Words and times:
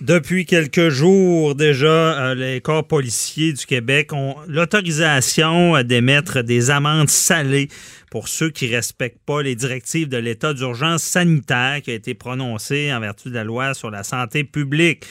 Depuis 0.00 0.46
quelques 0.46 0.90
jours 0.90 1.56
déjà, 1.56 2.30
euh, 2.30 2.34
les 2.34 2.60
corps 2.60 2.86
policiers 2.86 3.52
du 3.52 3.66
Québec 3.66 4.12
ont 4.12 4.36
l'autorisation 4.46 5.82
d'émettre 5.82 6.42
des 6.42 6.70
amendes 6.70 7.10
salées 7.10 7.68
pour 8.08 8.28
ceux 8.28 8.50
qui 8.50 8.68
ne 8.68 8.76
respectent 8.76 9.24
pas 9.26 9.42
les 9.42 9.56
directives 9.56 10.08
de 10.08 10.16
l'état 10.16 10.54
d'urgence 10.54 11.02
sanitaire 11.02 11.82
qui 11.82 11.90
a 11.90 11.94
été 11.94 12.14
prononcé 12.14 12.92
en 12.92 13.00
vertu 13.00 13.30
de 13.30 13.34
la 13.34 13.42
loi 13.42 13.74
sur 13.74 13.90
la 13.90 14.04
santé 14.04 14.44
publique. 14.44 15.04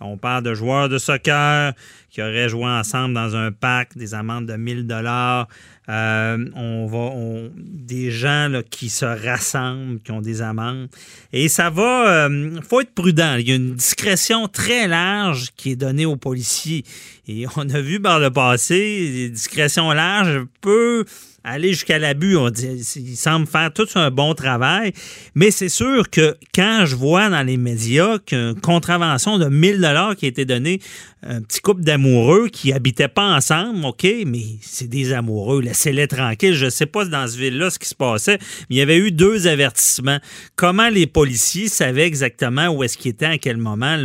On 0.00 0.18
parle 0.18 0.42
de 0.42 0.52
joueurs 0.52 0.90
de 0.90 0.98
soccer 0.98 1.72
qui 2.10 2.20
auraient 2.20 2.50
joué 2.50 2.66
ensemble 2.66 3.14
dans 3.14 3.34
un 3.36 3.50
parc, 3.50 3.96
des 3.96 4.12
amendes 4.12 4.46
de 4.46 4.56
1000 4.56 4.86
dollars. 4.86 5.48
Euh, 5.90 6.46
on 6.56 6.86
va, 6.86 7.12
des 7.56 8.10
gens 8.10 8.50
qui 8.70 8.88
se 8.88 9.04
rassemblent, 9.04 10.00
qui 10.00 10.12
ont 10.12 10.22
des 10.22 10.40
amendes. 10.40 10.88
Et 11.32 11.48
ça 11.48 11.68
va, 11.68 12.28
il 12.28 12.34
euh, 12.34 12.60
faut 12.62 12.80
être 12.80 12.94
prudent. 12.94 13.36
Il 13.38 13.48
y 13.48 13.52
a 13.52 13.56
une 13.56 13.74
discrétion 13.74 14.48
très 14.48 14.88
large 14.88 15.48
qui 15.56 15.72
est 15.72 15.76
donnée 15.76 16.06
aux 16.06 16.16
policiers. 16.16 16.84
Et 17.28 17.44
on 17.56 17.68
a 17.68 17.80
vu 17.80 18.00
par 18.00 18.18
le 18.18 18.30
passé, 18.30 19.10
des 19.12 19.30
discrétions 19.30 19.92
larges 19.92 20.44
peuvent 20.62 21.04
aller 21.44 21.68
jusqu'à 21.68 21.98
l'abus. 21.98 22.36
On 22.36 22.50
dit, 22.50 22.66
il 22.96 23.16
semble 23.16 23.46
faire 23.46 23.72
tout 23.72 23.86
un 23.94 24.10
bon 24.10 24.34
travail. 24.34 24.92
Mais 25.34 25.50
c'est 25.50 25.68
sûr 25.68 26.08
que 26.10 26.36
quand 26.54 26.84
je 26.86 26.96
vois 26.96 27.28
dans 27.28 27.42
les 27.42 27.58
médias 27.58 28.18
qu'une 28.18 28.58
contravention 28.60 29.38
de 29.38 29.46
1000 29.46 29.80
dollars 29.80 30.16
qui 30.16 30.24
a 30.24 30.28
été 30.28 30.44
donnée 30.46 30.80
un 31.22 31.40
petit 31.42 31.60
couple 31.60 31.82
d'amoureux 31.82 32.48
qui 32.48 32.72
habitaient 32.72 33.08
pas 33.08 33.34
ensemble, 33.34 33.84
OK, 33.84 34.06
mais 34.26 34.44
c'est 34.60 34.88
des 34.88 35.12
amoureux, 35.12 35.60
laissez-les 35.74 36.08
tranquilles. 36.08 36.54
Je 36.54 36.70
sais 36.70 36.86
pas 36.86 37.04
dans 37.04 37.26
ce 37.26 37.36
ville-là 37.36 37.70
ce 37.70 37.78
qui 37.78 37.88
se 37.88 37.94
passait, 37.94 38.38
mais 38.70 38.76
il 38.76 38.76
y 38.76 38.80
avait 38.80 38.96
eu 38.96 39.10
deux 39.10 39.46
avertissements. 39.46 40.18
Comment 40.56 40.88
les 40.88 41.06
policiers 41.06 41.68
savaient 41.68 42.06
exactement 42.06 42.68
où 42.68 42.84
est-ce 42.84 42.96
qu'ils 42.96 43.10
étaient 43.10 43.26
à 43.26 43.38
quel 43.38 43.56
moment? 43.56 43.96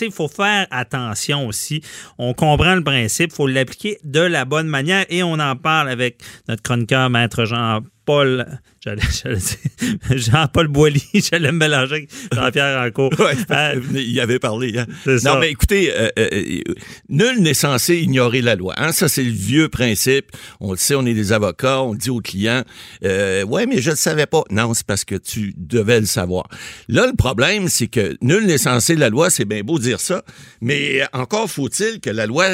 Il 0.00 0.12
faut 0.12 0.28
faire 0.28 0.66
attention 0.70 1.46
aussi. 1.46 1.82
On 2.18 2.32
comprend 2.32 2.74
le 2.74 2.84
principe, 2.84 3.30
il 3.32 3.34
faut 3.34 3.46
l'appliquer 3.46 3.98
de 4.04 4.20
la 4.20 4.44
bonne 4.44 4.68
manière 4.68 5.04
et 5.08 5.22
on 5.22 5.34
en 5.34 5.56
parle 5.56 5.88
avec 5.88 6.22
notre 6.48 6.62
chroniqueur, 6.62 7.10
Maître 7.10 7.44
Jean 7.44 7.80
Paul, 8.06 8.46
Jean-Paul 10.10 10.68
Boilly, 10.68 11.02
j'allais 11.14 11.50
me 11.50 11.58
mélanger 11.58 11.92
avec 11.92 12.10
Jean-Pierre 12.32 12.80
Rancourt. 12.80 13.12
Euh, 13.20 13.80
il 13.94 14.20
avait 14.20 14.38
parlé. 14.38 14.78
Hein? 14.78 14.86
Non, 15.24 15.40
mais 15.40 15.50
écoutez, 15.50 15.92
euh, 15.92 16.08
euh, 16.18 16.60
nul 17.08 17.42
n'est 17.42 17.52
censé 17.52 17.96
ignorer 17.96 18.42
la 18.42 18.54
loi. 18.54 18.74
Hein? 18.76 18.92
Ça, 18.92 19.08
c'est 19.08 19.24
le 19.24 19.32
vieux 19.32 19.68
principe. 19.68 20.30
On 20.60 20.70
le 20.70 20.76
sait, 20.76 20.94
on 20.94 21.04
est 21.04 21.14
des 21.14 21.32
avocats, 21.32 21.82
on 21.82 21.94
dit 21.94 22.10
aux 22.10 22.20
clients, 22.20 22.62
ouais, 23.02 23.66
mais 23.66 23.80
je 23.80 23.90
ne 23.90 23.96
savais 23.96 24.26
pas. 24.26 24.44
Non, 24.50 24.72
c'est 24.72 24.86
parce 24.86 25.04
que 25.04 25.16
tu 25.16 25.52
devais 25.56 25.98
le 25.98 26.06
savoir. 26.06 26.48
Là, 26.88 27.06
le 27.06 27.16
problème, 27.16 27.68
c'est 27.68 27.88
que 27.88 28.16
nul 28.22 28.46
n'est 28.46 28.58
censé 28.58 28.94
la 28.94 29.10
loi, 29.10 29.30
c'est 29.30 29.44
bien 29.44 29.62
beau 29.62 29.80
dire 29.80 30.00
ça, 30.00 30.22
mais 30.60 31.02
encore 31.12 31.50
faut-il 31.50 32.00
que 32.00 32.10
la 32.10 32.26
loi 32.26 32.46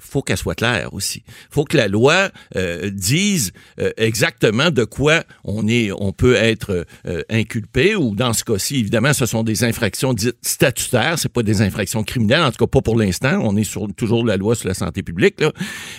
faut 0.00 0.22
qu'elle 0.22 0.36
soit 0.36 0.54
claire 0.54 0.92
aussi. 0.92 1.22
faut 1.50 1.64
que 1.64 1.76
la 1.76 1.88
loi 1.88 2.30
euh, 2.56 2.90
dise 2.90 3.52
euh, 3.78 3.90
exactement 3.96 4.70
de 4.70 4.84
quoi 4.84 5.24
on 5.44 5.68
est, 5.68 5.92
on 5.92 6.12
peut 6.12 6.34
être 6.34 6.86
euh, 7.06 7.22
inculpé 7.30 7.94
ou 7.94 8.14
dans 8.14 8.32
ce 8.32 8.44
cas-ci, 8.44 8.76
évidemment, 8.76 9.12
ce 9.12 9.26
sont 9.26 9.42
des 9.42 9.64
infractions 9.64 10.14
dites 10.14 10.36
statutaires, 10.42 11.18
c'est 11.18 11.32
pas 11.32 11.42
des 11.42 11.62
infractions 11.62 12.02
criminelles, 12.02 12.42
en 12.42 12.50
tout 12.50 12.64
cas 12.64 12.70
pas 12.70 12.80
pour 12.80 12.98
l'instant. 12.98 13.40
On 13.42 13.56
est 13.56 13.64
sur 13.64 13.86
toujours 13.94 14.24
la 14.24 14.36
loi 14.36 14.54
sur 14.54 14.68
la 14.68 14.74
santé 14.74 15.02
publique. 15.02 15.40
Là. 15.40 15.52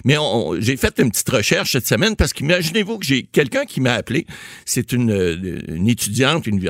Mais 0.05 0.15
j'ai 0.59 0.77
fait 0.77 0.99
une 0.99 1.11
petite 1.11 1.29
recherche 1.29 1.71
cette 1.71 1.87
semaine 1.87 2.15
parce 2.15 2.33
qu'imaginez-vous 2.33 2.99
que 2.99 3.05
j'ai 3.05 3.23
quelqu'un 3.23 3.65
qui 3.65 3.81
m'a 3.81 3.93
appelé. 3.93 4.25
C'est 4.65 4.91
une, 4.91 5.11
une 5.67 5.87
étudiante, 5.87 6.47
une 6.47 6.61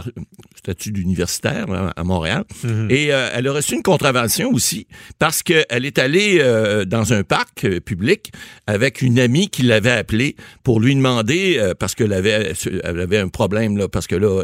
statut 0.55 0.91
d'universitaire 0.91 1.65
à 1.95 2.03
Montréal, 2.03 2.43
mm-hmm. 2.63 2.91
et 2.91 3.05
elle 3.07 3.47
a 3.47 3.53
reçu 3.53 3.75
une 3.75 3.83
contravention 3.83 4.51
aussi 4.51 4.87
parce 5.17 5.43
qu'elle 5.43 5.85
est 5.85 5.97
allée 5.97 6.39
dans 6.87 7.13
un 7.13 7.20
parc 7.23 7.65
euh, 7.65 7.79
public 7.79 8.31
avec 8.67 9.01
une 9.01 9.19
amie 9.19 9.49
qui 9.49 9.63
l'avait 9.63 9.91
appelé 9.91 10.35
pour 10.63 10.79
lui 10.79 10.95
demander, 10.95 11.57
euh, 11.57 11.73
parce 11.77 11.95
qu'elle 11.95 12.13
avait, 12.13 12.53
elle 12.83 12.99
avait 12.99 13.17
un 13.17 13.27
problème, 13.27 13.77
là, 13.77 13.87
parce 13.87 14.07
que 14.07 14.15
là, 14.15 14.43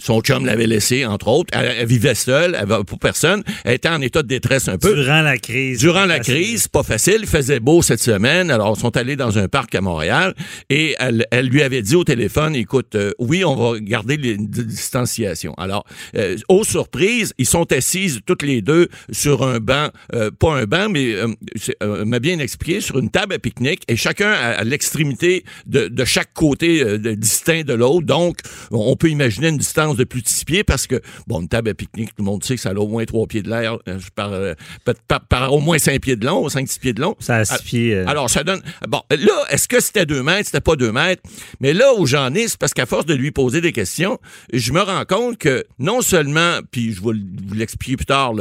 son 0.00 0.20
chum 0.20 0.46
l'avait 0.46 0.66
laissé, 0.66 1.04
entre 1.04 1.28
autres. 1.28 1.56
Elle, 1.58 1.86
vivait 1.86 2.14
seule, 2.14 2.56
elle 2.58 2.72
avait 2.72 2.84
pour 2.84 2.98
personne. 2.98 3.42
Elle 3.64 3.74
était 3.74 3.88
en 3.88 4.00
état 4.00 4.22
de 4.22 4.28
détresse 4.28 4.68
un 4.68 4.78
peu. 4.78 4.94
Durant 4.94 5.22
la 5.22 5.38
crise. 5.38 5.78
Durant 5.78 6.06
la 6.06 6.18
crise, 6.18 6.68
pas 6.68 6.82
facile. 6.82 7.18
Il 7.20 7.26
faisait 7.26 7.60
beau 7.60 7.82
cette 7.82 8.00
semaine. 8.00 8.50
Alors, 8.50 8.74
ils 8.76 8.80
sont 8.80 8.96
allés 8.96 9.16
dans 9.16 9.38
un 9.38 9.48
parc 9.48 9.74
à 9.74 9.80
Montréal 9.80 10.34
et 10.70 10.94
elle, 10.98 11.26
elle 11.30 11.48
lui 11.48 11.62
avait 11.62 11.82
dit 11.82 11.96
au 11.96 12.04
téléphone, 12.04 12.54
écoute, 12.54 12.94
euh, 12.94 13.12
oui, 13.18 13.44
on 13.44 13.54
va 13.54 13.78
garder 13.80 14.16
les 14.16 14.36
distanciation. 14.36 15.54
Alors, 15.56 15.84
aux 16.48 16.64
surprises, 16.64 17.32
ils 17.38 17.46
sont 17.46 17.70
assises 17.72 18.20
toutes 18.26 18.42
les 18.42 18.62
deux 18.62 18.88
sur 19.10 19.42
un 19.42 19.58
banc, 19.58 19.88
pas 20.38 20.52
un 20.52 20.64
banc, 20.64 20.88
mais 20.88 21.14
m'a 22.06 22.18
bien 22.18 22.38
expliqué, 22.38 22.80
sur 22.80 22.98
une 22.98 23.10
table 23.10 23.34
à 23.34 23.38
pique-nique 23.38 23.82
et 23.88 23.96
chacun 23.96 24.30
à, 24.30 24.64
l'extrémité 24.64 25.44
de, 25.66 25.88
de, 25.88 26.04
chaque 26.04 26.32
côté 26.34 26.82
euh, 26.82 26.98
distinct 27.16 27.64
de 27.64 27.74
l'autre. 27.74 28.06
Donc, 28.06 28.38
on 28.70 28.96
peut 28.96 29.10
imaginer 29.10 29.48
une 29.48 29.58
distance 29.58 29.96
de 29.96 30.04
plus 30.04 30.22
de 30.22 30.28
six 30.28 30.44
pieds 30.44 30.64
parce 30.64 30.86
que, 30.86 31.00
bon, 31.26 31.40
une 31.40 31.48
table 31.48 31.70
à 31.70 31.74
pique-nique, 31.74 32.10
tout 32.10 32.22
le 32.22 32.24
monde 32.24 32.44
sait 32.44 32.56
que 32.56 32.60
ça 32.60 32.70
a 32.70 32.74
au 32.74 32.88
moins 32.88 33.04
trois 33.04 33.26
pieds 33.26 33.42
de 33.42 33.50
l'air 33.50 33.78
euh, 33.88 33.98
par, 34.14 34.32
euh, 34.32 34.54
par, 35.08 35.20
par, 35.26 35.52
au 35.52 35.60
moins 35.60 35.78
cinq 35.78 36.00
pieds 36.00 36.16
de 36.16 36.24
long, 36.24 36.48
cinq, 36.48 36.68
six 36.68 36.78
pieds 36.78 36.92
de 36.92 37.00
long. 37.00 37.16
Ça 37.18 37.36
a 37.36 37.44
six 37.44 37.62
pieds. 37.62 37.96
Alors, 38.06 38.30
ça 38.30 38.44
donne... 38.44 38.62
Bon, 38.88 39.02
là, 39.10 39.44
est-ce 39.50 39.68
que 39.68 39.80
c'était 39.80 40.06
deux 40.06 40.22
mètres? 40.22 40.46
C'était 40.46 40.60
pas 40.60 40.76
deux 40.76 40.92
mètres? 40.92 41.22
Mais 41.60 41.72
là 41.72 41.94
où 41.98 42.06
j'en 42.06 42.32
ai, 42.34 42.48
c'est 42.48 42.58
parce 42.58 42.74
qu'à 42.74 42.86
force 42.86 43.06
de 43.06 43.14
lui 43.14 43.30
poser 43.30 43.60
des 43.60 43.72
questions, 43.72 44.18
je 44.52 44.72
me 44.72 44.80
rends 44.80 45.04
compte 45.04 45.38
que 45.38 45.64
non 45.78 46.02
seulement, 46.02 46.60
puis 46.70 46.92
je 46.92 47.00
vais 47.00 47.12
vous 47.46 47.54
l'expliquer 47.54 47.96
plus 47.96 48.06
tard, 48.06 48.32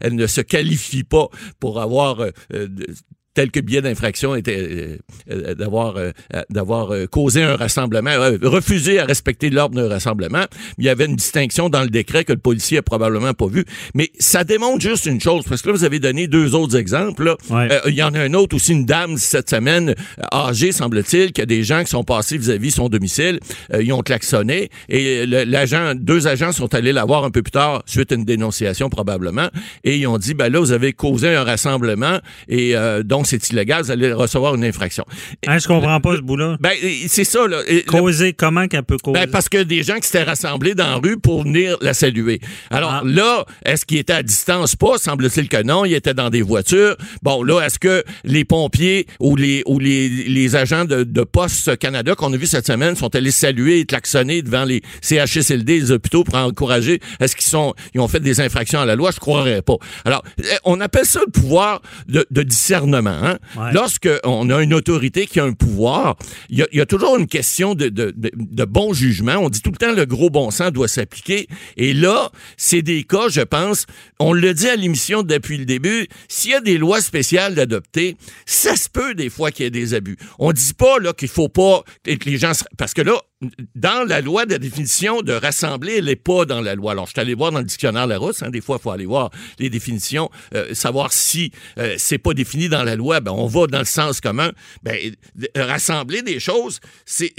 elle 0.00 0.14
ne 0.14 0.26
se 0.26 0.40
qualifie 0.40 1.04
pas 1.04 1.28
pour 1.58 1.80
avoir 1.80 2.24
quelques 3.40 3.64
biais 3.64 3.80
d'infraction 3.80 4.34
était 4.34 4.58
euh, 4.58 4.96
euh, 5.30 5.54
d'avoir 5.54 5.96
euh, 5.96 6.10
d'avoir 6.50 6.92
causé 7.10 7.42
un 7.42 7.56
rassemblement, 7.56 8.10
refusé 8.42 8.98
à 8.98 9.04
respecter 9.04 9.50
l'ordre 9.50 9.76
d'un 9.76 9.88
rassemblement. 9.88 10.44
Il 10.78 10.84
y 10.84 10.88
avait 10.88 11.06
une 11.06 11.16
distinction 11.16 11.68
dans 11.68 11.82
le 11.82 11.88
décret 11.88 12.24
que 12.24 12.32
le 12.32 12.38
policier 12.38 12.78
a 12.78 12.82
probablement 12.82 13.32
pas 13.32 13.46
vu. 13.46 13.64
Mais 13.94 14.10
ça 14.18 14.44
démontre 14.44 14.80
juste 14.80 15.06
une 15.06 15.20
chose, 15.20 15.44
parce 15.48 15.62
que 15.62 15.68
là, 15.68 15.74
vous 15.74 15.84
avez 15.84 16.00
donné 16.00 16.26
deux 16.26 16.54
autres 16.54 16.76
exemples. 16.76 17.36
Il 17.86 17.94
y 17.94 18.02
en 18.02 18.14
a 18.14 18.20
un 18.20 18.34
autre 18.34 18.56
aussi, 18.56 18.72
une 18.72 18.84
dame 18.84 19.16
cette 19.16 19.50
semaine, 19.50 19.94
âgée, 20.32 20.72
semble-t-il, 20.72 21.32
qui 21.32 21.40
a 21.40 21.46
des 21.46 21.62
gens 21.62 21.82
qui 21.82 21.90
sont 21.90 22.04
passés 22.04 22.36
vis-à-vis 22.36 22.72
son 22.72 22.88
domicile. 22.88 23.40
ils 23.78 23.92
ont 23.92 24.02
klaxonné 24.02 24.70
et 24.88 25.26
l'agent, 25.26 25.94
deux 25.94 26.26
agents 26.26 26.52
sont 26.52 26.74
allés 26.74 26.92
la 26.92 27.04
voir 27.04 27.24
un 27.24 27.30
peu 27.30 27.42
plus 27.42 27.52
tard, 27.52 27.82
suite 27.86 28.12
à 28.12 28.14
une 28.14 28.24
dénonciation 28.24 28.90
probablement, 28.90 29.48
et 29.84 29.96
ils 29.96 30.06
ont 30.06 30.18
dit, 30.18 30.34
ben 30.34 30.52
là, 30.52 30.60
vous 30.60 30.72
avez 30.72 30.92
causé 30.92 31.34
un 31.34 31.44
rassemblement 31.44 32.18
et 32.48 32.74
donc 33.04 33.26
c'est 33.30 33.50
illégal, 33.50 33.82
vous 33.82 33.90
allez 33.90 34.12
recevoir 34.12 34.54
une 34.54 34.64
infraction. 34.64 35.04
Hein, 35.46 35.58
je 35.58 35.68
comprends 35.68 36.00
pas 36.00 36.16
ce 36.16 36.20
bout-là. 36.20 36.56
Ben, 36.60 36.72
c'est 37.08 37.24
ça, 37.24 37.46
là. 37.46 37.58
Causer, 37.86 38.32
comment 38.32 38.66
qu'elle 38.66 38.82
peut 38.82 38.98
causer? 38.98 39.20
Ben, 39.20 39.30
parce 39.30 39.48
que 39.48 39.62
des 39.62 39.82
gens 39.82 39.96
qui 39.96 40.08
s'étaient 40.08 40.24
rassemblés 40.24 40.74
dans 40.74 40.88
la 40.88 40.96
rue 40.96 41.18
pour 41.18 41.44
venir 41.44 41.76
la 41.80 41.94
saluer. 41.94 42.40
Alors 42.70 42.90
ah. 42.90 43.02
là, 43.04 43.44
est-ce 43.64 43.84
qu'il 43.84 43.98
était 43.98 44.12
à 44.12 44.22
distance? 44.22 44.76
Pas, 44.76 44.98
semble-t-il 44.98 45.48
que 45.48 45.62
non. 45.62 45.84
Il 45.84 45.94
était 45.94 46.14
dans 46.14 46.30
des 46.30 46.42
voitures. 46.42 46.96
Bon, 47.22 47.42
là, 47.42 47.60
est-ce 47.60 47.78
que 47.78 48.04
les 48.24 48.44
pompiers 48.44 49.06
ou 49.18 49.36
les, 49.36 49.62
ou 49.66 49.78
les, 49.78 50.08
les 50.08 50.56
agents 50.56 50.84
de, 50.84 51.04
de 51.04 51.22
Poste 51.22 51.78
Canada 51.78 52.14
qu'on 52.14 52.32
a 52.32 52.36
vu 52.36 52.46
cette 52.46 52.66
semaine 52.66 52.96
sont 52.96 53.14
allés 53.14 53.30
saluer 53.30 53.80
et 53.80 53.84
klaxonner 53.84 54.42
devant 54.42 54.64
les 54.64 54.82
CHSLD, 55.02 55.80
les 55.80 55.90
hôpitaux 55.90 56.24
pour 56.24 56.34
encourager? 56.36 57.00
Est-ce 57.20 57.36
qu'ils 57.36 57.48
sont, 57.48 57.74
ils 57.94 58.00
ont 58.00 58.08
fait 58.08 58.20
des 58.20 58.40
infractions 58.40 58.80
à 58.80 58.86
la 58.86 58.96
loi? 58.96 59.10
Je 59.12 59.20
croirais 59.20 59.62
pas. 59.62 59.76
Alors, 60.04 60.22
eh, 60.38 60.44
on 60.64 60.80
appelle 60.80 61.06
ça 61.06 61.20
le 61.24 61.30
pouvoir 61.30 61.82
de, 62.08 62.26
de 62.30 62.42
discernement. 62.42 63.09
Hein? 63.10 63.38
Lorsqu'on 63.72 64.50
a 64.50 64.62
une 64.62 64.74
autorité 64.74 65.26
qui 65.26 65.40
a 65.40 65.44
un 65.44 65.52
pouvoir, 65.52 66.16
il 66.48 66.66
y, 66.72 66.80
a, 66.80 66.86
toujours 66.86 67.16
une 67.16 67.26
question 67.26 67.74
de, 67.74 67.88
de, 67.88 68.64
bon 68.64 68.92
jugement. 68.92 69.36
On 69.36 69.48
dit 69.48 69.60
tout 69.62 69.70
le 69.70 69.76
temps 69.76 69.92
le 69.92 70.06
gros 70.06 70.30
bon 70.30 70.50
sens 70.50 70.72
doit 70.72 70.88
s'appliquer. 70.88 71.46
Et 71.76 71.92
là, 71.92 72.30
c'est 72.56 72.82
des 72.82 73.04
cas, 73.04 73.28
je 73.28 73.40
pense, 73.40 73.86
on 74.18 74.32
le 74.32 74.54
dit 74.54 74.68
à 74.68 74.76
l'émission 74.76 75.22
depuis 75.22 75.58
le 75.58 75.64
début, 75.64 76.08
s'il 76.28 76.50
y 76.50 76.54
a 76.54 76.60
des 76.60 76.78
lois 76.78 77.00
spéciales 77.00 77.54
d'adopter, 77.54 78.16
ça 78.46 78.76
se 78.76 78.88
peut 78.88 79.14
des 79.14 79.30
fois 79.30 79.50
qu'il 79.50 79.64
y 79.64 79.66
ait 79.66 79.70
des 79.70 79.94
abus. 79.94 80.16
On 80.38 80.52
dit 80.52 80.74
pas 80.74 80.98
là 80.98 81.12
qu'il 81.12 81.28
faut 81.28 81.48
pas 81.48 81.82
que 82.04 82.24
les 82.24 82.38
gens 82.38 82.52
parce 82.76 82.94
que 82.94 83.02
là 83.02 83.14
dans 83.74 84.06
la 84.06 84.20
loi 84.20 84.44
de 84.44 84.52
la 84.52 84.58
définition 84.58 85.22
de 85.22 85.32
rassembler, 85.32 85.96
elle 85.98 86.04
n'est 86.06 86.16
pas 86.16 86.44
dans 86.44 86.60
la 86.60 86.74
loi. 86.74 86.92
Alors, 86.92 87.06
je 87.06 87.12
suis 87.12 87.20
allé 87.20 87.34
voir 87.34 87.52
dans 87.52 87.58
le 87.58 87.64
dictionnaire 87.64 88.06
Larousse, 88.06 88.42
hein, 88.42 88.50
des 88.50 88.60
fois, 88.60 88.76
il 88.78 88.82
faut 88.82 88.90
aller 88.90 89.06
voir 89.06 89.30
les 89.58 89.70
définitions, 89.70 90.30
euh, 90.54 90.74
savoir 90.74 91.12
si 91.12 91.50
euh, 91.78 91.94
c'est 91.96 92.18
pas 92.18 92.34
défini 92.34 92.68
dans 92.68 92.82
la 92.82 92.96
loi, 92.96 93.20
ben, 93.20 93.32
on 93.32 93.46
va 93.46 93.66
dans 93.66 93.78
le 93.78 93.84
sens 93.84 94.20
commun. 94.20 94.52
Ben, 94.82 94.96
rassembler 95.56 96.22
des 96.22 96.38
choses, 96.38 96.80
c'est 97.06 97.32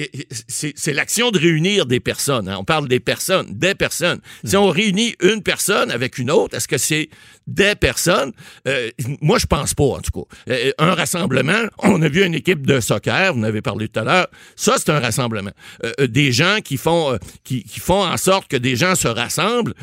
l'action 0.88 1.30
de 1.30 1.38
réunir 1.38 1.86
des 1.86 2.00
personnes. 2.00 2.50
Hein. 2.50 2.58
On 2.60 2.66
parle 2.66 2.88
des 2.88 3.00
personnes, 3.00 3.48
des 3.52 3.76
personnes. 3.76 4.22
Si 4.44 4.58
on 4.58 4.70
réunit 4.70 5.16
une 5.22 5.44
personne 5.44 5.92
avec 5.92 6.18
une 6.18 6.32
autre, 6.32 6.58
est-ce 6.58 6.68
que 6.68 6.78
c'est 6.78 7.10
des 7.54 7.76
personnes? 7.76 8.32
Euh, 8.68 8.90
moi, 9.22 9.38
je 9.38 9.46
pense 9.46 9.74
pas, 9.74 9.84
en 9.84 10.00
tout 10.00 10.12
cas. 10.12 10.54
Euh, 10.54 10.72
un 10.78 10.94
rassemblement, 10.94 11.64
on 11.80 12.02
a 12.02 12.10
vu 12.10 12.24
une 12.24 12.36
équipe 12.36 12.66
de 12.66 12.80
soccer, 12.80 13.34
vous 13.34 13.40
en 13.40 13.44
avez 13.44 13.62
parlé 13.62 13.88
tout 13.88 14.00
à 14.00 14.04
l'heure, 14.04 14.28
ça, 14.56 14.76
c'est 14.78 14.90
un 14.90 15.00
rassemblement 15.00 15.52
des 16.00 16.32
gens 16.32 16.60
qui 16.64 16.78
font, 16.78 17.18
qui, 17.44 17.64
font 17.80 18.04
en 18.04 18.18
sorte 18.18 18.48
que 18.48 18.58
des 18.58 18.76
gens 18.76 18.96
se 18.96 19.08
rassemblent. 19.08 19.74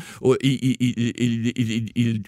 Ils, 0.41 0.75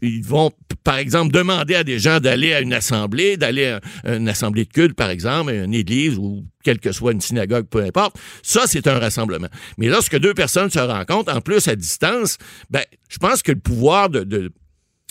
ils, 0.01 0.23
vont, 0.23 0.51
par 0.83 0.97
exemple, 0.97 1.33
demander 1.33 1.75
à 1.75 1.83
des 1.83 1.99
gens 1.99 2.19
d'aller 2.19 2.53
à 2.53 2.61
une 2.61 2.73
assemblée, 2.73 3.37
d'aller 3.37 3.77
à 4.05 4.15
une 4.15 4.29
assemblée 4.29 4.65
de 4.65 4.71
culte, 4.71 4.95
par 4.95 5.09
exemple, 5.09 5.51
une 5.51 5.73
église 5.73 6.17
ou 6.17 6.45
quelle 6.63 6.79
que 6.79 6.91
soit 6.91 7.11
une 7.11 7.21
synagogue, 7.21 7.67
peu 7.67 7.83
importe. 7.83 8.17
Ça, 8.43 8.63
c'est 8.67 8.87
un 8.87 8.99
rassemblement. 8.99 9.47
Mais 9.77 9.87
lorsque 9.87 10.17
deux 10.17 10.33
personnes 10.33 10.69
se 10.69 10.79
rencontrent, 10.79 11.35
en 11.35 11.41
plus 11.41 11.67
à 11.67 11.75
distance, 11.75 12.37
ben, 12.69 12.83
je 13.09 13.17
pense 13.17 13.41
que 13.41 13.51
le 13.51 13.59
pouvoir 13.59 14.09
de, 14.09 14.51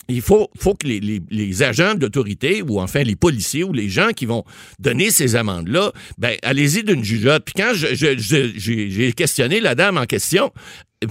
il 0.07 0.21
faut, 0.21 0.49
faut 0.57 0.73
que 0.73 0.87
les, 0.87 1.21
les, 1.29 1.63
agents 1.63 1.95
d'autorité 1.95 2.61
ou 2.61 2.79
enfin 2.79 3.03
les 3.03 3.15
policiers 3.15 3.63
ou 3.63 3.73
les 3.73 3.89
gens 3.89 4.09
qui 4.15 4.25
vont 4.25 4.43
donner 4.79 5.11
ces 5.11 5.35
amendes-là, 5.35 5.91
ben, 6.17 6.35
allez-y 6.43 6.83
d'une 6.83 7.03
jugeote. 7.03 7.43
Puis 7.45 7.53
quand 7.55 7.71
j'ai 7.73 9.13
questionné 9.13 9.59
la 9.59 9.75
dame 9.75 9.97
en 9.97 10.05
question, 10.05 10.51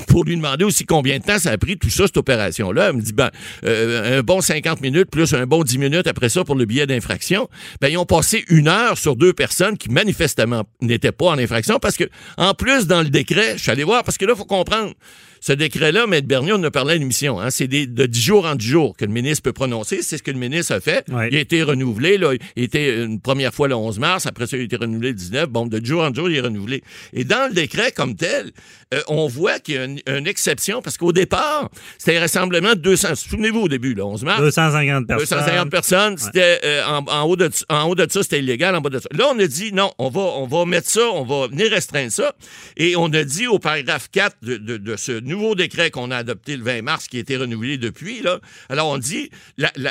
pour 0.07 0.25
lui 0.25 0.37
demander 0.37 0.65
aussi 0.65 0.85
combien 0.85 1.19
de 1.19 1.25
temps 1.25 1.39
ça 1.39 1.51
a 1.51 1.59
pris 1.59 1.77
tout 1.77 1.91
ça, 1.91 2.07
cette 2.07 2.17
opération-là. 2.17 2.91
Elle 2.91 2.97
me 2.97 3.03
dit, 3.03 3.13
ben, 3.13 3.31
euh, 3.65 4.19
un 4.19 4.23
bon 4.23 4.41
50 4.41 4.81
minutes 4.81 5.11
plus 5.11 5.35
un 5.35 5.47
bon 5.47 5.63
10 5.63 5.79
minutes 5.79 6.07
après 6.07 6.29
ça 6.29 6.45
pour 6.45 6.55
le 6.55 6.65
billet 6.65 6.87
d'infraction. 6.87 7.49
Ben, 7.81 7.89
ils 7.89 7.99
ont 7.99 8.05
passé 8.05 8.45
une 8.49 8.69
heure 8.69 8.97
sur 8.97 9.17
deux 9.17 9.33
personnes 9.33 9.77
qui 9.77 9.91
manifestement 9.91 10.65
n'étaient 10.81 11.13
pas 11.13 11.27
en 11.27 11.39
infraction 11.39 11.79
parce 11.81 11.97
que, 11.97 12.05
en 12.37 12.55
plus, 12.55 12.87
dans 12.87 13.03
le 13.03 13.09
décret, 13.09 13.55
je 13.57 13.63
suis 13.63 13.71
allé 13.71 13.85
voir 13.85 14.05
parce 14.05 14.19
que 14.19 14.25
là, 14.25 14.33
il 14.35 14.39
faut 14.39 14.45
comprendre. 14.45 14.93
Ce 15.41 15.53
décret-là, 15.53 16.05
M. 16.05 16.21
Bernier, 16.21 16.53
on 16.53 16.63
a 16.63 16.71
parlé 16.71 16.95
à 16.95 16.97
l'émission, 16.97 17.41
hein, 17.41 17.51
c'est 17.51 17.67
de 17.67 18.07
10 18.07 18.21
jours 18.21 18.47
en 18.47 18.55
10 18.55 18.67
jours 18.67 18.97
que 18.97 19.07
le 19.07 19.13
ministre 19.13 19.43
peut 19.43 19.53
prononcer. 19.55 20.03
C'est 20.03 20.19
ce 20.19 20.23
que 20.23 20.31
le 20.31 20.39
ministre 20.39 20.75
a 20.75 20.81
fait. 20.81 21.07
Il 21.09 21.37
a 21.37 21.41
été 21.41 21.63
renouvelé. 21.63 22.19
Là, 22.19 22.33
il 22.57 22.63
était 22.63 23.03
une 23.03 23.21
première 23.21 23.55
fois 23.55 23.67
le 23.67 23.75
11 23.75 23.99
mars. 23.99 24.27
Après 24.27 24.47
ça, 24.47 24.57
il 24.59 24.61
a 24.61 24.65
été 24.65 24.77
renouvelé 24.77 25.09
le 25.09 25.15
19. 25.15 25.49
Bon, 25.49 25.67
de 25.67 25.79
10 25.79 25.89
jours 25.89 26.03
en 26.03 26.11
10 26.11 26.17
jours, 26.17 26.31
il 26.31 26.37
est 26.37 26.41
renouvelé. 26.41 26.83
Et 27.15 27.25
dans 27.25 27.49
le 27.49 27.55
décret 27.55 27.93
comme 27.93 28.17
tel, 28.17 28.51
euh, 28.93 29.01
on 29.09 29.29
voit 29.29 29.61
qu'il 29.61 29.75
y 29.75 29.79
a 29.79 29.85
une, 29.85 30.27
exception 30.27 30.83
parce 30.83 30.99
qu'au 30.99 31.13
départ, 31.13 31.71
c'était 31.97 32.19
un 32.19 32.21
rassemblement 32.21 32.75
de 32.75 32.81
200. 32.81 33.15
Souvenez-vous 33.15 33.61
au 33.61 33.69
début, 33.69 33.95
le 33.95 34.05
11 34.05 34.25
mars. 34.25 34.41
250 34.41 35.07
personnes. 35.07 35.39
250 35.39 35.71
personnes. 35.71 36.19
C'était 36.19 36.61
euh, 36.65 36.85
en, 36.87 37.23
haut 37.23 37.37
de, 37.37 37.51
en 37.71 37.85
haut 37.85 37.95
de 37.95 38.07
ça, 38.11 38.23
c'était 38.23 38.41
illégal. 38.41 38.77
En 38.77 38.81
bas 38.81 38.91
de 38.91 38.99
ça. 38.99 39.09
Là, 39.13 39.27
on 39.35 39.39
a 39.39 39.47
dit 39.47 39.73
non, 39.73 39.93
on 39.99 40.11
va, 40.11 40.21
on 40.21 40.47
va 40.47 40.67
mettre 40.67 40.91
ça, 40.91 41.09
on 41.15 41.25
va 41.25 41.49
venir 41.49 41.71
restreindre 41.71 42.13
ça. 42.13 42.35
Et 42.77 42.95
on 42.97 43.07
a 43.07 43.25
dit 43.25 43.47
au 43.47 43.59
paragraphe 43.59 44.09
4 44.13 44.37
de, 44.43 44.57
de, 44.59 44.77
de 44.77 44.97
ce 44.97 45.13
nouveau 45.31 45.55
décret 45.55 45.91
qu'on 45.91 46.11
a 46.11 46.17
adopté 46.17 46.57
le 46.57 46.65
20 46.65 46.83
mars, 46.83 47.07
qui 47.07 47.17
a 47.17 47.21
été 47.21 47.37
renouvelé 47.37 47.79
depuis, 47.79 48.21
là, 48.23 48.41
alors 48.69 48.89
on 48.89 48.99
dit 48.99 49.31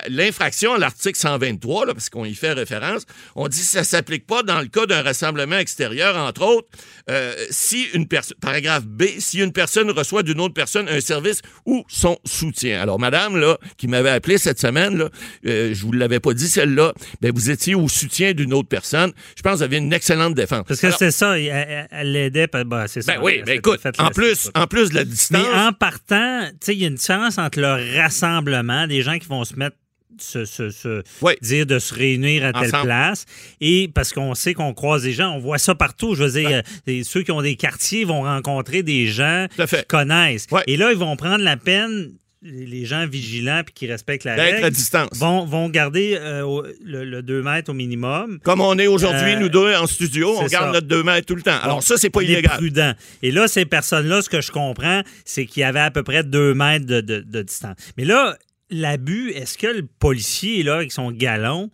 l'infraction 0.09 0.73
à 0.73 0.77
l'article 0.77 1.17
123, 1.17 1.87
là, 1.87 1.93
parce 1.93 2.09
qu'on 2.09 2.25
y 2.25 2.35
fait 2.35 2.53
référence, 2.53 3.05
on 3.35 3.47
dit 3.47 3.59
que 3.59 3.65
ça 3.65 3.79
ne 3.79 3.85
s'applique 3.85 4.27
pas 4.27 4.43
dans 4.43 4.59
le 4.59 4.67
cas 4.67 4.85
d'un 4.85 5.01
rassemblement 5.01 5.57
extérieur, 5.57 6.15
entre 6.17 6.43
autres, 6.43 6.67
euh, 7.09 7.33
si 7.49 7.87
une 7.93 8.07
personne, 8.07 8.37
paragraphe 8.41 8.85
B, 8.85 9.03
si 9.19 9.39
une 9.39 9.51
personne 9.51 9.89
reçoit 9.91 10.23
d'une 10.23 10.39
autre 10.39 10.53
personne 10.53 10.87
un 10.89 11.01
service 11.01 11.41
ou 11.65 11.83
son 11.87 12.17
soutien. 12.25 12.81
Alors, 12.81 12.99
madame, 12.99 13.37
là, 13.37 13.57
qui 13.77 13.87
m'avait 13.87 14.09
appelé 14.09 14.37
cette 14.37 14.59
semaine, 14.59 14.97
là, 14.97 15.09
euh, 15.45 15.73
je 15.73 15.81
vous 15.81 15.91
l'avais 15.91 16.19
pas 16.19 16.33
dit 16.33 16.47
celle-là, 16.47 16.93
ben, 17.21 17.31
vous 17.33 17.49
étiez 17.49 17.75
au 17.75 17.87
soutien 17.87 18.33
d'une 18.33 18.53
autre 18.53 18.67
personne. 18.67 19.11
Je 19.35 19.41
pense 19.41 19.53
que 19.53 19.57
vous 19.57 19.63
avez 19.63 19.77
une 19.77 19.93
excellente 19.93 20.35
défense. 20.35 20.63
Parce 20.67 20.81
que 20.81 20.91
c'est 20.91 21.11
ça, 21.11 21.39
elle 21.39 22.11
l'aidait, 22.11 22.47
ben, 22.47 22.85
c'est 22.87 23.01
ça. 23.01 23.15
Ben 23.15 23.21
oui, 23.23 23.41
ben 23.45 23.57
écoute, 23.57 23.79
en 23.97 24.09
plus, 24.09 24.51
en 24.53 24.67
plus 24.67 24.89
de 24.89 24.95
la 24.95 25.05
distance. 25.31 25.53
Mais 25.53 25.59
en 25.59 25.73
partant, 25.73 26.47
tu 26.51 26.57
sais, 26.61 26.75
il 26.75 26.81
y 26.81 26.85
a 26.85 26.87
une 26.87 26.95
différence 26.95 27.37
entre 27.37 27.59
le 27.59 27.97
rassemblement, 27.97 28.87
des 28.87 29.01
gens 29.01 29.17
qui 29.19 29.27
vont 29.27 29.43
se 29.43 29.55
mettre 29.55 29.75
se, 30.21 31.03
dire 31.41 31.65
de 31.65 31.79
se 31.79 31.93
réunir 31.93 32.45
à 32.45 32.53
telle 32.53 32.71
place. 32.71 33.25
Et 33.61 33.89
parce 33.93 34.13
qu'on 34.13 34.35
sait 34.35 34.53
qu'on 34.53 34.73
croise 34.73 35.03
des 35.03 35.13
gens, 35.13 35.31
on 35.31 35.39
voit 35.39 35.57
ça 35.57 35.75
partout. 35.75 36.15
Je 36.15 36.23
veux 36.23 36.41
dire, 36.41 36.61
euh, 36.87 37.03
ceux 37.03 37.23
qui 37.23 37.31
ont 37.31 37.41
des 37.41 37.55
quartiers 37.55 38.05
vont 38.05 38.23
rencontrer 38.23 38.83
des 38.83 39.07
gens 39.07 39.47
qui 39.57 39.83
connaissent. 39.87 40.47
Et 40.67 40.77
là, 40.77 40.91
ils 40.91 40.97
vont 40.97 41.15
prendre 41.15 41.43
la 41.43 41.57
peine 41.57 42.11
les 42.41 42.85
gens 42.85 43.05
vigilants 43.05 43.63
puis 43.65 43.73
qui 43.73 43.87
respectent 43.87 44.23
la 44.23 44.35
règle 44.35 44.63
à 44.63 44.69
distance. 44.69 45.09
Vont, 45.13 45.45
vont 45.45 45.69
garder 45.69 46.17
euh, 46.19 46.61
le, 46.83 47.21
2 47.21 47.43
mètres 47.43 47.69
au 47.69 47.73
minimum. 47.73 48.39
Comme 48.43 48.61
on 48.61 48.77
est 48.77 48.87
aujourd'hui, 48.87 49.33
euh, 49.33 49.39
nous 49.39 49.49
deux 49.49 49.75
en 49.75 49.87
studio, 49.87 50.35
on 50.37 50.45
garde 50.45 50.73
notre 50.73 50.87
2 50.87 51.03
mètres 51.03 51.25
tout 51.25 51.35
le 51.35 51.41
temps. 51.41 51.59
Alors 51.61 51.83
ça, 51.83 51.97
c'est 51.97 52.09
pas 52.09 52.21
illégal. 52.21 52.57
prudent. 52.57 52.93
Et 53.21 53.31
là, 53.31 53.47
ces 53.47 53.65
personnes-là, 53.65 54.21
ce 54.21 54.29
que 54.29 54.41
je 54.41 54.51
comprends, 54.51 55.01
c'est 55.25 55.45
qu'il 55.45 55.61
y 55.61 55.63
avait 55.63 55.79
à 55.79 55.91
peu 55.91 56.03
près 56.03 56.23
2 56.23 56.53
mètres 56.53 56.85
de, 56.85 57.01
de 57.01 57.41
distance. 57.41 57.75
Mais 57.97 58.05
là, 58.05 58.37
l'abus, 58.69 59.31
est-ce 59.31 59.57
que 59.57 59.67
le 59.67 59.85
policier, 59.99 60.63
là, 60.63 60.75
avec 60.75 60.91
son 60.91 61.11
galon, 61.11 61.69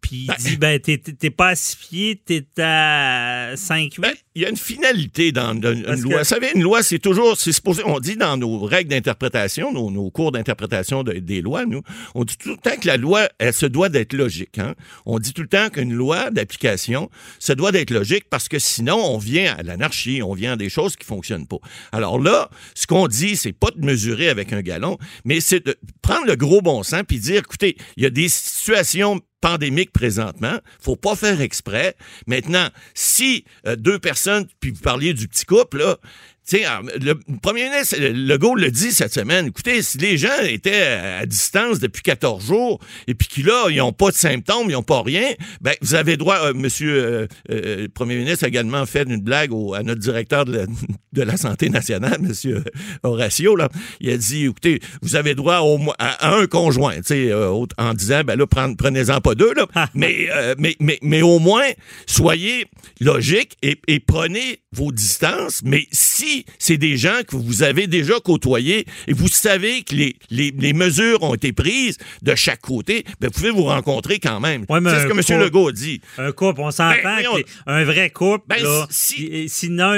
puis 0.00 0.26
il 0.26 0.26
ben, 0.26 0.36
dit 0.38 0.56
ben 0.56 0.80
t'es 0.80 1.30
pas 1.30 1.48
à 1.48 1.56
6 1.56 1.76
pieds, 1.76 2.22
t'es 2.24 2.46
à 2.58 3.52
5 3.56 3.98
ben, 3.98 4.12
Il 4.34 4.42
y 4.42 4.44
a 4.44 4.50
une 4.50 4.56
finalité 4.56 5.32
dans, 5.32 5.52
une 5.52 5.82
loi. 6.02 6.18
Vous 6.18 6.24
savez, 6.24 6.52
une 6.54 6.62
loi, 6.62 6.82
c'est 6.82 6.98
toujours, 6.98 7.36
c'est 7.36 7.52
supposé, 7.52 7.82
on 7.84 7.98
dit 7.98 8.16
dans 8.16 8.36
nos 8.36 8.60
règles 8.60 8.90
d'interprétation, 8.90 9.72
nos, 9.72 10.10
cours 10.10 10.32
d'interprétation 10.32 11.02
des 11.02 11.42
lois, 11.42 11.66
nous, 11.66 11.82
on 12.14 12.24
dit 12.24 12.36
tout 12.36 12.50
le 12.50 12.56
temps 12.56 12.76
que 12.80 12.86
la 12.86 12.96
loi, 12.96 13.28
elle 13.38 13.52
se 13.52 13.66
doit 13.66 13.88
d'être 13.88 14.12
logique. 14.12 14.58
Hein? 14.58 14.74
On 15.06 15.18
dit 15.18 15.32
tout 15.32 15.42
le 15.42 15.48
temps 15.48 15.70
qu'une 15.70 15.92
loi 15.92 16.30
d'application 16.30 17.10
se 17.38 17.52
doit 17.52 17.72
d'être 17.72 17.90
logique 17.90 18.28
parce 18.30 18.48
que 18.48 18.58
sinon, 18.58 18.96
on 18.96 19.18
vient 19.18 19.56
à 19.56 19.62
l'anarchie, 19.62 20.22
on 20.22 20.34
vient 20.34 20.52
à 20.52 20.56
des 20.56 20.68
choses 20.68 20.96
qui 20.96 21.04
fonctionnent 21.04 21.46
pas. 21.46 21.58
Alors 21.92 22.20
là, 22.20 22.50
ce 22.74 22.86
qu'on 22.86 23.08
dit, 23.08 23.36
c'est 23.36 23.52
pas 23.52 23.70
de 23.74 23.84
mesurer 23.84 24.28
avec 24.28 24.52
un 24.52 24.62
galon, 24.62 24.98
mais 25.24 25.40
c'est 25.40 25.66
de 25.66 25.76
prendre 26.02 26.26
le 26.26 26.36
gros 26.36 26.62
bon 26.62 26.82
sens 26.82 27.02
puis 27.06 27.18
dire, 27.18 27.38
écoutez, 27.38 27.76
il 27.96 28.02
y 28.02 28.06
a 28.06 28.10
des 28.10 28.28
situations 28.28 29.20
pandémique 29.46 29.92
présentement. 29.92 30.58
Faut 30.80 30.96
pas 30.96 31.14
faire 31.14 31.40
exprès. 31.40 31.94
Maintenant, 32.26 32.68
si 32.94 33.44
euh, 33.64 33.76
deux 33.76 34.00
personnes, 34.00 34.48
puis 34.58 34.72
vous 34.72 34.80
parliez 34.80 35.14
du 35.14 35.28
petit 35.28 35.44
couple, 35.44 35.78
là, 35.78 35.98
sais, 36.46 36.64
le 37.00 37.14
premier 37.42 37.64
ministre 37.64 37.96
Legault 37.98 38.54
le 38.54 38.70
dit 38.70 38.92
cette 38.92 39.12
semaine. 39.12 39.46
Écoutez, 39.46 39.82
si 39.82 39.98
les 39.98 40.16
gens 40.16 40.40
étaient 40.42 40.82
à 40.82 41.26
distance 41.26 41.80
depuis 41.80 42.02
14 42.02 42.46
jours 42.46 42.78
et 43.06 43.14
puis 43.14 43.26
qu'ils 43.28 43.46
là, 43.46 43.66
ils 43.70 43.76
n'ont 43.78 43.92
pas 43.92 44.10
de 44.10 44.16
symptômes, 44.16 44.68
ils 44.68 44.72
n'ont 44.72 44.82
pas 44.82 45.02
rien, 45.02 45.32
ben 45.60 45.74
vous 45.80 45.94
avez 45.94 46.16
droit. 46.16 46.36
Euh, 46.36 46.54
monsieur 46.54 47.04
euh, 47.04 47.26
euh, 47.50 47.82
le 47.82 47.88
premier 47.88 48.16
ministre 48.16 48.44
a 48.44 48.48
également 48.48 48.84
fait 48.86 49.02
une 49.02 49.20
blague 49.20 49.50
à 49.74 49.82
notre 49.82 50.00
directeur 50.00 50.44
de 50.44 50.66
la, 51.14 51.36
santé 51.36 51.68
nationale, 51.68 52.18
monsieur 52.20 52.62
Horacio. 53.02 53.56
Là, 53.56 53.68
il 54.00 54.10
a 54.10 54.16
dit, 54.16 54.44
écoutez, 54.44 54.80
vous 55.02 55.16
avez 55.16 55.34
droit 55.34 55.58
au, 55.60 55.78
à, 55.98 56.34
un 56.34 56.46
conjoint, 56.46 57.00
tu 57.00 57.32
en 57.32 57.94
disant, 57.94 58.22
ben 58.24 58.36
là, 58.36 58.46
prenez-en 58.46 59.20
pas 59.20 59.34
deux 59.34 59.52
là, 59.54 59.66
mais, 59.94 60.28
mais, 60.58 60.76
mais, 60.80 60.98
mais 61.02 61.22
au 61.22 61.38
moins 61.38 61.66
soyez 62.06 62.66
logique 63.00 63.56
et, 63.62 63.80
et 63.88 64.00
prenez 64.00 64.60
vos 64.72 64.92
distances. 64.92 65.62
Mais 65.64 65.86
si 65.90 66.35
c'est 66.58 66.76
des 66.76 66.96
gens 66.96 67.20
que 67.26 67.36
vous 67.36 67.62
avez 67.62 67.86
déjà 67.86 68.14
côtoyés 68.20 68.86
et 69.06 69.12
vous 69.12 69.28
savez 69.28 69.82
que 69.82 69.94
les, 69.94 70.16
les, 70.30 70.72
mesures 70.72 71.22
ont 71.22 71.34
été 71.34 71.52
prises 71.52 71.96
de 72.22 72.34
chaque 72.34 72.60
côté, 72.60 73.04
ben, 73.20 73.28
vous 73.28 73.32
pouvez 73.32 73.50
vous 73.50 73.64
rencontrer 73.64 74.18
quand 74.18 74.40
même. 74.40 74.64
c'est 74.68 75.02
ce 75.02 75.06
que 75.06 75.32
M. 75.32 75.40
Legault 75.40 75.72
dit. 75.72 76.00
Un 76.18 76.32
couple, 76.32 76.60
on 76.60 76.70
s'entend 76.70 76.96
ben, 77.02 77.42
un 77.66 77.84
vrai 77.84 78.10
couple, 78.10 78.44
ben, 78.48 78.58
si, 78.90 79.48
sinon, 79.48 79.94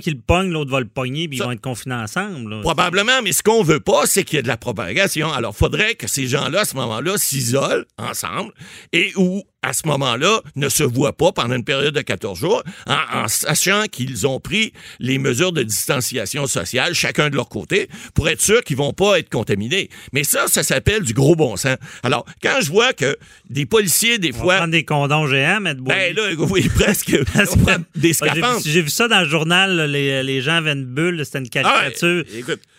qu'il 0.00 0.14
le 0.14 0.20
pogne, 0.20 0.50
l'autre 0.50 0.70
va 0.70 0.80
le 0.80 0.86
pogner, 0.86 1.28
puis 1.28 1.38
ils 1.38 1.42
vont 1.42 1.50
être 1.50 1.60
confinés 1.60 1.94
ensemble. 1.94 2.60
Probablement, 2.62 3.22
mais 3.22 3.32
ce 3.32 3.42
qu'on 3.42 3.62
veut 3.62 3.80
pas, 3.80 4.06
c'est 4.06 4.24
qu'il 4.24 4.36
y 4.36 4.38
ait 4.38 4.42
de 4.42 4.48
la 4.48 4.56
propagation. 4.56 5.32
Alors, 5.32 5.52
il 5.54 5.58
faudrait 5.58 5.94
que 5.94 6.08
ces 6.08 6.26
gens-là, 6.26 6.60
à 6.60 6.64
ce 6.64 6.76
moment-là, 6.76 7.16
s'isolent 7.16 7.84
ensemble 7.98 8.52
et 8.92 9.12
où 9.16 9.42
à 9.62 9.72
ce 9.72 9.86
moment-là, 9.86 10.40
ne 10.56 10.68
se 10.68 10.82
voient 10.82 11.16
pas 11.16 11.32
pendant 11.32 11.54
une 11.54 11.64
période 11.64 11.94
de 11.94 12.00
14 12.00 12.38
jours, 12.38 12.62
en, 12.86 13.28
sachant 13.28 13.84
qu'ils 13.90 14.26
ont 14.26 14.40
pris 14.40 14.72
les 14.98 15.18
mesures 15.18 15.52
de 15.52 15.62
distanciation 15.62 16.46
sociale, 16.46 16.94
chacun 16.94 17.28
de 17.28 17.36
leur 17.36 17.48
côté, 17.48 17.88
pour 18.14 18.28
être 18.28 18.40
sûr 18.40 18.62
qu'ils 18.62 18.76
vont 18.76 18.92
pas 18.92 19.18
être 19.18 19.28
contaminés. 19.28 19.90
Mais 20.12 20.24
ça, 20.24 20.46
ça 20.48 20.62
s'appelle 20.62 21.02
du 21.02 21.12
gros 21.12 21.36
bon 21.36 21.56
sens. 21.56 21.76
Alors, 22.02 22.24
quand 22.42 22.60
je 22.62 22.70
vois 22.70 22.92
que 22.92 23.16
des 23.50 23.66
policiers, 23.66 24.18
des 24.18 24.32
fois... 24.32 24.56
prendre 24.56 24.72
des 24.72 24.84
condoms 24.84 25.26
géants, 25.26 25.60
mettre 25.60 25.82
Ben 25.82 26.14
là, 26.14 26.22
oui, 26.38 26.68
presque. 26.74 27.10
des 27.94 28.12
scaphandres. 28.12 28.60
J'ai 28.64 28.82
vu 28.82 28.90
ça 28.90 29.08
dans 29.08 29.20
le 29.20 29.28
journal, 29.28 29.90
les, 29.90 30.22
les, 30.22 30.40
gens 30.40 30.54
avaient 30.54 30.72
une 30.72 30.86
bulle, 30.86 31.24
c'était 31.24 31.38
une 31.38 31.48
ah 31.52 31.62
caricature. 31.62 32.24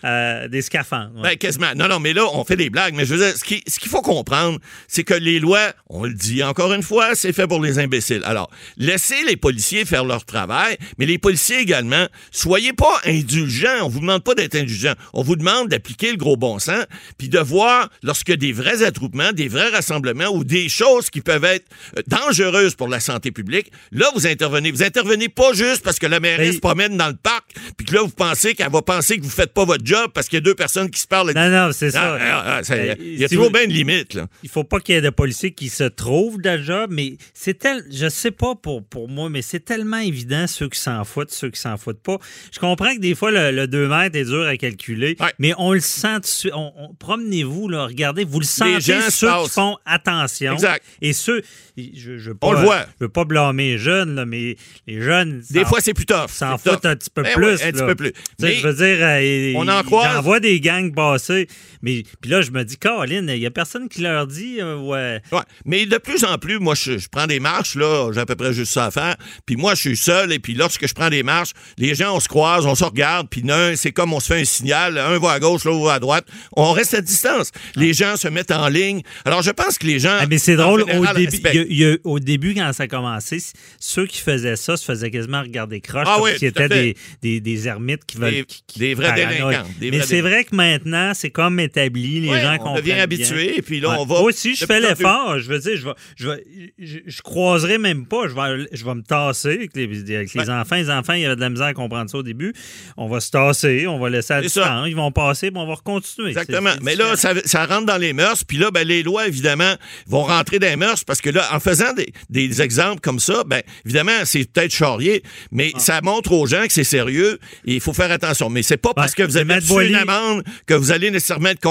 euh, 0.04 0.48
des 0.48 0.62
scaphandres. 0.62 1.22
Ben, 1.22 1.38
quasiment. 1.38 1.74
Non, 1.76 1.88
non, 1.88 2.00
mais 2.00 2.14
là, 2.14 2.26
on 2.34 2.44
fait 2.44 2.56
des 2.56 2.70
blagues. 2.70 2.96
Mais 2.96 3.06
je 3.06 3.14
veux 3.14 3.26
dire, 3.26 3.38
ce 3.38 3.44
qu'il 3.44 3.62
ce 3.68 3.80
qu'il 3.80 3.90
faut 3.90 4.02
comprendre, 4.02 4.60
c'est 4.88 5.04
que 5.04 5.14
les 5.14 5.40
lois, 5.40 5.74
on 5.90 6.06
le 6.06 6.14
dit 6.14 6.44
encore 6.44 6.71
une 6.74 6.84
fois, 6.84 7.16
c'est 7.16 7.34
fait 7.34 7.48
pour 7.48 7.62
les 7.62 7.80
imbéciles. 7.80 8.22
Alors, 8.26 8.50
laissez 8.78 9.24
les 9.26 9.38
policiers 9.38 9.86
faire 9.86 10.06
leur 10.06 10.26
travail, 10.26 10.78
mais 10.98 11.06
les 11.06 11.18
policiers 11.18 11.60
également, 11.60 12.08
soyez 12.32 12.74
pas 12.74 13.00
indulgents. 13.06 13.84
On 13.84 13.88
vous 13.88 14.00
demande 14.00 14.24
pas 14.24 14.36
d'être 14.36 14.56
indulgents. 14.56 14.96
On 15.14 15.24
vous 15.24 15.36
demande 15.36 15.70
d'appliquer 15.70 16.12
le 16.12 16.18
gros 16.18 16.38
bon 16.38 16.60
sens, 16.60 16.86
puis 17.18 17.30
de 17.30 17.40
voir 17.40 17.90
lorsque 18.04 18.32
des 18.32 18.52
vrais 18.52 18.84
attroupements, 18.84 19.32
des 19.32 19.48
vrais 19.48 19.70
rassemblements 19.70 20.30
ou 20.30 20.44
des 20.44 20.70
choses 20.70 21.10
qui 21.10 21.22
peuvent 21.22 21.46
être 21.46 21.66
euh, 21.98 22.02
dangereuses 22.08 22.76
pour 22.76 22.88
la 22.88 23.00
santé 23.00 23.32
publique, 23.32 23.72
là, 23.92 24.08
vous 24.16 24.28
intervenez. 24.28 24.72
Vous 24.72 24.84
intervenez 24.84 25.30
pas 25.30 25.54
juste 25.54 25.84
parce 25.84 26.00
que 26.00 26.08
la 26.08 26.20
mairesse 26.20 26.56
se 26.56 26.60
promène 26.60 26.98
dans 26.98 27.08
le 27.08 27.16
parc, 27.16 27.46
puis 27.78 27.86
que 27.86 27.96
là, 27.96 28.02
vous 28.02 28.10
pensez 28.10 28.54
qu'elle 28.54 28.72
va 28.72 28.82
penser 28.82 29.18
que 29.18 29.24
vous 29.24 29.30
faites 29.30 29.54
pas 29.54 29.66
votre 29.66 29.86
job 29.86 30.12
parce 30.14 30.28
qu'il 30.28 30.38
y 30.38 30.42
a 30.42 30.42
deux 30.42 30.56
personnes 30.56 30.90
qui 30.90 31.00
se 31.00 31.08
parlent. 31.08 31.32
Non, 31.34 31.50
non, 31.50 31.72
c'est 31.72 31.92
ça. 31.92 32.18
Ah, 32.20 32.44
ah, 32.46 32.62
ah, 32.68 32.76
il 33.00 33.20
y 33.20 33.26
a 33.26 33.30
toujours 33.30 33.52
bien 33.52 33.64
une 33.64 33.74
limite. 33.74 34.14
Là. 34.14 34.28
Il 34.44 34.50
faut 34.50 34.64
pas 34.64 34.80
qu'il 34.80 34.96
y 34.96 34.98
ait 34.98 35.02
de 35.02 35.10
policiers 35.10 35.52
qui 35.52 35.70
se 35.70 35.84
trouvent 35.84 36.40
job, 36.62 36.90
mais 36.92 37.18
c'est 37.34 37.60
tel, 37.60 37.84
je 37.92 38.10
sais 38.10 38.32
pas 38.32 38.56
pour, 38.56 38.84
pour 38.84 39.10
moi, 39.10 39.30
mais 39.30 39.42
c'est 39.42 39.60
tellement 39.60 39.98
évident 39.98 40.48
ceux 40.48 40.70
qui 40.70 40.80
s'en 40.80 41.04
foutent, 41.04 41.32
ceux 41.32 41.50
qui 41.50 41.60
s'en 41.60 41.78
foutent 41.78 42.02
pas. 42.02 42.18
Je 42.52 42.60
comprends 42.60 42.94
que 42.96 43.00
des 43.00 43.16
fois, 43.16 43.32
le, 43.32 43.68
2 43.68 43.88
mètres 43.88 44.16
est 44.16 44.26
dur 44.26 44.46
à 44.46 44.58
calculer, 44.58 45.18
mais 45.40 45.54
on 45.58 45.74
le 45.74 45.80
sent, 45.80 46.50
on, 46.54 46.94
promenez-vous, 47.00 47.68
là, 47.68 47.86
regardez, 47.86 48.24
vous 48.24 48.40
le 48.40 48.46
sentez, 48.46 48.82
ceux 49.10 49.28
qui 49.44 49.50
font 49.50 49.78
attention. 49.86 50.54
Exact. 50.54 50.84
Et 51.02 51.14
ceux, 51.14 51.42
je, 51.78 52.18
je 52.18 52.32
on 52.42 52.52
le 52.54 52.60
voit. 52.60 52.86
Je 53.00 53.06
veux 53.06 53.10
pas 53.10 53.26
blâmer 53.26 53.72
les 53.72 53.78
jeunes, 53.78 54.16
là, 54.16 54.26
mais 54.26 54.56
les 54.88 55.02
jeunes. 55.02 55.44
Des 55.50 55.66
fois, 55.66 55.80
c'est 55.82 55.94
plus 55.94 56.06
tough. 56.06 56.30
S'en 56.30 56.58
foutent 56.58 56.86
un 56.86 56.96
petit 56.96 57.10
peu 57.10 57.24
ben 57.24 57.34
plus. 57.34 57.64
un 57.64 57.72
petit 57.72 57.84
peu 57.84 57.96
plus. 57.96 58.14
Mais 58.40 58.56
je 58.56 58.68
veux 58.68 58.74
dire, 58.74 58.98
euh, 59.02 59.54
on 59.56 59.68
en 59.68 59.84
croise. 59.84 60.14
J'en 60.14 60.22
vois 60.22 60.40
des 60.40 60.60
gangs 60.60 60.94
passer. 60.94 61.48
Mais 61.82 62.04
puis 62.22 62.30
là, 62.32 62.42
je 62.42 62.52
me 62.52 62.64
dis, 62.64 62.78
Caroline, 62.78 63.30
il 63.30 63.40
n'y 63.40 63.46
a 63.46 63.52
personne 63.52 63.90
qui 63.90 64.02
leur 64.02 64.28
dit, 64.28 64.60
euh, 64.60 64.78
ouais. 64.78 65.22
ouais. 65.32 65.42
Mais 65.66 65.86
de 65.86 65.98
plus 65.98 66.24
en 66.24 66.38
plus, 66.38 66.51
moi, 66.60 66.76
je, 66.76 67.08
prends 67.10 67.28
des 67.28 67.40
marches, 67.40 67.76
là, 67.76 68.12
j'ai 68.14 68.20
à 68.20 68.26
peu 68.26 68.36
près 68.36 68.54
juste 68.54 68.74
ça 68.74 68.86
à 68.86 68.92
faire. 68.92 69.16
Puis 69.46 69.56
moi, 69.56 69.76
je 69.76 69.82
suis 69.82 69.98
seul, 69.98 70.32
et 70.32 70.40
puis 70.40 70.54
lorsque 70.54 70.88
je 70.88 70.94
prends 70.94 71.10
des 71.10 71.24
marches, 71.24 71.52
les 71.78 71.96
gens, 71.96 72.16
on 72.16 72.20
se 72.20 72.28
croise, 72.28 72.66
on 72.66 72.76
se 72.76 72.84
regarde, 72.84 73.28
puis 73.30 73.44
c'est 73.76 73.92
comme 73.92 74.14
on 74.14 74.20
se 74.20 74.28
fait 74.28 74.42
un 74.42 74.46
signal, 74.46 74.98
un 74.98 75.20
va 75.20 75.32
à 75.32 75.40
gauche, 75.40 75.64
l'autre 75.64 75.84
va 75.84 75.94
à 75.94 76.00
droite. 76.00 76.26
On 76.56 76.72
reste 76.72 76.94
à 76.94 77.02
distance. 77.02 77.52
Les 77.76 77.94
gens 77.94 78.18
se 78.18 78.28
mettent 78.28 78.52
en 78.52 78.68
ligne. 78.68 79.02
Alors, 79.26 79.42
je 79.42 79.52
pense 79.52 79.78
que 79.78 79.88
les 79.88 80.00
gens. 80.00 80.18
Ah, 80.20 80.26
mais 80.30 80.38
c'est 80.38 80.56
drôle, 80.56 80.82
au, 80.84 81.14
début, 81.14 82.00
au 82.04 82.20
début, 82.20 82.54
quand 82.54 82.72
ça 82.74 82.84
a 82.84 82.88
commencé, 82.88 83.40
ceux 83.80 84.06
qui 84.06 84.20
faisaient 84.20 84.56
ça 84.56 84.78
se 84.78 84.86
faisaient 84.86 85.12
quasiment 85.12 85.42
regarder 85.42 85.82
croche, 85.82 86.08
ah, 86.08 86.20
oui, 86.22 86.36
qui 86.38 86.46
étaient 86.46 86.70
des, 86.70 86.96
des, 87.22 87.40
des, 87.40 87.68
ermites 87.68 88.06
qui 88.06 88.18
veulent. 88.18 88.46
Des, 88.78 88.94
vrais 88.94 89.14
délinquants. 89.14 89.68
mais 89.80 90.02
c'est 90.02 90.22
vrai 90.22 90.44
que 90.44 90.56
maintenant, 90.56 91.14
c'est 91.14 91.30
comme 91.30 91.60
établi, 91.60 92.22
les 92.22 92.42
gens 92.42 92.58
on 92.62 92.76
devient 92.76 92.94
habitué, 92.94 93.58
et 93.58 93.62
puis 93.62 93.80
là, 93.80 94.00
on 94.00 94.06
va. 94.06 94.20
Moi 94.20 94.30
aussi, 94.30 94.56
je 94.56 94.66
fais 94.66 94.80
l'effort. 94.80 95.40
Je 95.40 95.50
veux 95.50 95.60
dire, 95.60 95.78
je, 95.78 95.86
vais, 95.86 95.94
je, 96.16 96.30
vais, 96.30 96.41
je, 96.80 97.22
croiserai 97.22 97.78
même 97.78 98.06
pas. 98.06 98.28
Je 98.28 98.34
vais, 98.34 98.68
je 98.72 98.86
vais 98.86 98.96
me 98.96 99.04
tasser 99.04 99.50
avec 99.50 99.76
les, 99.76 99.88
les 99.88 100.50
enfants. 100.50 100.76
Les 100.76 100.90
enfants, 100.90 101.14
il 101.14 101.22
y 101.22 101.26
avait 101.26 101.36
de 101.36 101.42
la 101.42 101.50
misère 101.50 101.68
à 101.68 101.74
comprendre 101.74 102.10
ça 102.10 102.18
au 102.18 102.24
début. 102.24 102.54
On 102.98 103.08
va 103.08 103.20
se 103.20 103.32
tasser, 103.32 103.88
on 103.88 104.00
va 104.00 104.10
laisser 104.10 104.34
à 104.34 104.42
distance. 104.42 104.88
Ils 104.88 104.96
vont 104.96 105.12
passer, 105.12 105.52
puis 105.52 105.60
on 105.60 105.68
va 105.68 105.76
continuer. 105.84 106.30
Exactement. 106.30 106.72
mais 106.82 106.96
là, 106.96 107.16
ça, 107.16 107.34
ça, 107.46 107.66
rentre 107.66 107.86
dans 107.86 107.98
les 107.98 108.14
mœurs, 108.14 108.44
puis 108.44 108.58
là, 108.58 108.72
ben, 108.72 108.88
les 108.88 109.04
lois, 109.04 109.28
évidemment, 109.28 109.76
vont 110.08 110.24
rentrer 110.24 110.60
dans 110.60 110.68
les 110.68 110.76
mœurs, 110.76 111.04
parce 111.04 111.22
que 111.22 111.30
là, 111.30 111.48
en 111.54 111.60
faisant 111.60 111.94
des, 111.94 112.12
des 112.30 112.62
exemples 112.62 113.02
comme 113.02 113.20
ça, 113.20 113.44
ben, 113.46 113.62
évidemment, 113.86 114.26
c'est 114.26 114.52
peut-être 114.52 114.72
charrier, 114.72 115.24
mais 115.52 115.72
ah. 115.76 115.80
ça 115.80 116.02
montre 116.02 116.32
aux 116.32 116.46
gens 116.46 116.66
que 116.66 116.74
c'est 116.74 116.84
sérieux 116.84 117.40
et 117.66 117.76
il 117.76 117.82
faut 117.82 117.94
faire 117.94 118.12
attention. 118.12 118.50
Mais 118.50 118.64
c'est 118.64 118.78
pas 118.78 118.94
parce 118.94 119.16
que 119.16 119.24
vous 119.24 119.38
avez 119.38 119.60
tué 119.62 119.90
une 119.90 119.96
amende 119.96 120.44
que 120.66 120.74
vous 120.74 120.92
allez 120.92 121.12
nécessairement 121.12 121.50
être 121.50 121.62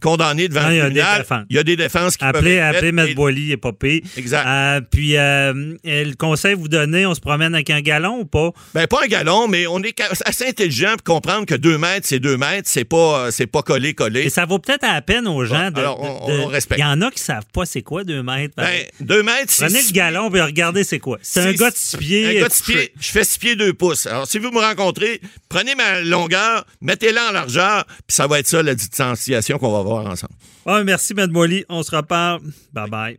condamné 0.00 0.48
devant 0.48 0.68
le 0.68 0.80
tribunal. 0.80 1.46
Il 1.50 1.56
y 1.56 1.58
a 1.58 1.62
des 1.62 1.76
défenses 1.76 2.16
qui 2.16 2.24
appelez, 2.24 2.56
peuvent 2.56 2.76
Appelez 2.76 2.88
M. 2.88 3.14
Boily, 3.14 3.52
et 3.52 3.56
pas 3.56 3.72
Exact. 4.16 4.46
Euh, 4.46 4.80
puis, 4.80 5.16
euh, 5.16 5.76
le 5.84 6.14
conseil 6.14 6.54
vous 6.54 6.68
donnez, 6.68 7.06
on 7.06 7.14
se 7.14 7.20
promène 7.20 7.54
avec 7.54 7.70
un 7.70 7.80
galon 7.80 8.20
ou 8.20 8.24
pas? 8.24 8.50
Ben, 8.74 8.86
pas 8.86 9.00
un 9.04 9.08
galon, 9.08 9.48
mais 9.48 9.66
on 9.66 9.82
est 9.82 10.00
assez 10.24 10.46
intelligent 10.46 10.94
pour 10.96 11.14
comprendre 11.14 11.46
que 11.46 11.54
deux 11.54 11.78
mètres, 11.78 12.06
c'est 12.06 12.20
deux 12.20 12.36
mètres, 12.36 12.68
c'est 12.68 12.84
pas, 12.84 13.30
c'est 13.30 13.46
pas 13.46 13.62
collé, 13.62 13.94
collé. 13.94 14.22
Et 14.22 14.30
ça 14.30 14.44
vaut 14.46 14.58
peut-être 14.58 14.84
à 14.84 15.00
peine 15.02 15.26
aux 15.26 15.44
gens 15.44 15.70
de. 15.70 15.80
Alors, 15.80 16.00
on, 16.00 16.46
respecte. 16.46 16.80
Il 16.80 16.82
y 16.82 16.86
en 16.86 17.00
a 17.02 17.10
qui 17.10 17.20
savent 17.20 17.46
pas 17.52 17.66
c'est 17.66 17.82
quoi 17.82 18.04
deux 18.04 18.22
mètres. 18.22 18.54
Ben, 18.56 18.84
deux 19.00 19.22
mètres, 19.22 19.52
c'est. 19.52 19.66
Prenez 19.66 19.82
le 19.82 19.92
galon 19.92 20.34
et 20.34 20.42
regardez 20.42 20.84
c'est 20.84 20.98
quoi. 20.98 21.18
C'est 21.22 21.40
un 21.40 21.52
gars 21.52 21.70
de 21.70 21.76
six 21.76 21.96
pieds. 21.96 22.38
Un 22.38 22.40
gars 22.40 22.48
de 22.48 22.52
six 22.52 22.62
pieds. 22.62 22.92
Je 22.98 23.10
fais 23.10 23.24
six 23.24 23.38
pieds 23.38 23.56
deux 23.56 23.72
pouces. 23.72 24.06
Alors, 24.06 24.26
si 24.26 24.38
vous 24.38 24.50
me 24.50 24.60
rencontrez, 24.60 25.20
prenez 25.48 25.74
ma 25.74 26.00
longueur, 26.00 26.64
mettez-la 26.80 27.28
en 27.28 27.32
largeur, 27.32 27.84
puis 28.06 28.14
ça 28.14 28.26
va 28.26 28.38
être 28.38 28.46
ça 28.46 28.62
la 28.62 28.74
distanciation 28.74 29.58
qu'on 29.58 29.72
va 29.72 29.82
voir 29.82 30.06
ensemble. 30.06 30.34
Ah, 30.66 30.82
merci, 30.84 31.14
Mme 31.14 31.30
Molly. 31.30 31.64
On 31.68 31.82
se 31.82 31.94
reparle. 31.94 32.40
Bye 32.72 32.90
bye. 32.90 33.18